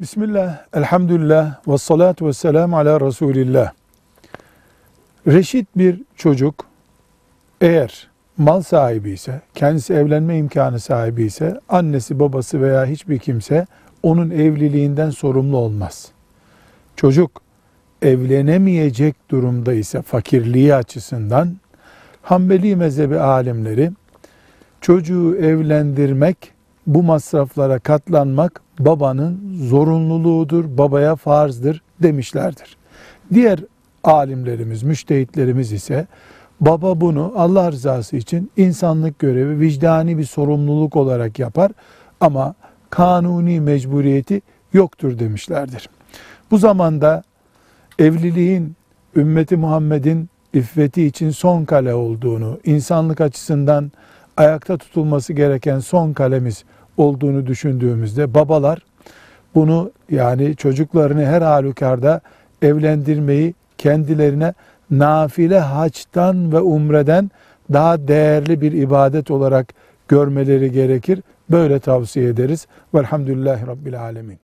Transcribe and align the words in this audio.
Bismillah, 0.00 0.58
elhamdülillah, 0.74 1.68
ve 1.68 1.78
salatu 1.78 2.26
ve 2.26 2.32
selamu 2.32 2.76
ala 2.78 3.00
Resulillah. 3.00 3.72
Reşit 5.26 5.66
bir 5.76 6.02
çocuk 6.16 6.66
eğer 7.60 8.08
mal 8.38 8.62
sahibi 8.62 9.10
ise, 9.10 9.40
kendisi 9.54 9.94
evlenme 9.94 10.38
imkanı 10.38 10.80
sahibi 10.80 11.24
ise, 11.24 11.60
annesi, 11.68 12.20
babası 12.20 12.60
veya 12.60 12.86
hiçbir 12.86 13.18
kimse 13.18 13.66
onun 14.02 14.30
evliliğinden 14.30 15.10
sorumlu 15.10 15.56
olmaz. 15.56 16.08
Çocuk 16.96 17.42
evlenemeyecek 18.02 19.30
durumda 19.30 19.72
ise 19.72 20.02
fakirliği 20.02 20.74
açısından 20.74 21.56
Hanbeli 22.22 22.76
mezhebi 22.76 23.18
alimleri 23.18 23.90
çocuğu 24.80 25.36
evlendirmek, 25.36 26.52
bu 26.86 27.02
masraflara 27.02 27.78
katlanmak 27.78 28.63
babanın 28.78 29.58
zorunluluğudur, 29.68 30.64
babaya 30.78 31.16
farzdır 31.16 31.82
demişlerdir. 32.02 32.76
Diğer 33.34 33.60
alimlerimiz, 34.04 34.82
müştehitlerimiz 34.82 35.72
ise 35.72 36.06
baba 36.60 37.00
bunu 37.00 37.32
Allah 37.36 37.72
rızası 37.72 38.16
için 38.16 38.50
insanlık 38.56 39.18
görevi, 39.18 39.60
vicdani 39.60 40.18
bir 40.18 40.24
sorumluluk 40.24 40.96
olarak 40.96 41.38
yapar 41.38 41.70
ama 42.20 42.54
kanuni 42.90 43.60
mecburiyeti 43.60 44.40
yoktur 44.72 45.18
demişlerdir. 45.18 45.88
Bu 46.50 46.58
zamanda 46.58 47.22
evliliğin 47.98 48.76
ümmeti 49.16 49.56
Muhammed'in 49.56 50.28
iffeti 50.52 51.06
için 51.06 51.30
son 51.30 51.64
kale 51.64 51.94
olduğunu, 51.94 52.60
insanlık 52.64 53.20
açısından 53.20 53.92
ayakta 54.36 54.78
tutulması 54.78 55.32
gereken 55.32 55.78
son 55.78 56.12
kalemiz 56.12 56.64
olduğunu 56.96 57.46
düşündüğümüzde 57.46 58.34
babalar 58.34 58.78
bunu 59.54 59.90
yani 60.10 60.56
çocuklarını 60.56 61.24
her 61.24 61.42
halükarda 61.42 62.20
evlendirmeyi 62.62 63.54
kendilerine 63.78 64.54
nafile 64.90 65.58
haçtan 65.58 66.52
ve 66.52 66.60
umreden 66.60 67.30
daha 67.72 68.08
değerli 68.08 68.60
bir 68.60 68.72
ibadet 68.72 69.30
olarak 69.30 69.74
görmeleri 70.08 70.72
gerekir. 70.72 71.22
Böyle 71.50 71.78
tavsiye 71.78 72.28
ederiz. 72.28 72.66
Velhamdülillahi 72.94 73.66
Rabbil 73.66 74.00
Alemin. 74.00 74.38